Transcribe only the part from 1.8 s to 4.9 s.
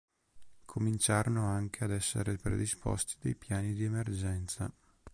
ad essere predisposti dei piani di emergenza.